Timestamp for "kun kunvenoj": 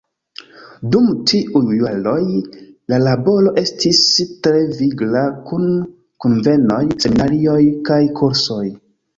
5.51-6.83